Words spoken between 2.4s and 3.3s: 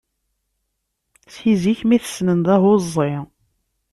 d ahuẓẓi.